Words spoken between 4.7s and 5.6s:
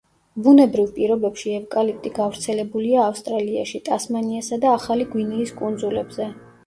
ახალი გვინეის